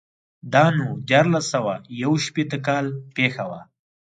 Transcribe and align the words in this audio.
دا 0.53 0.65
نو 0.77 0.87
دیارلس 1.07 1.45
سوه 1.53 1.73
یو 2.01 2.11
شپېتو 2.25 2.57
کال 2.67 2.85
پېښه 3.15 3.43
وه. 3.49 3.61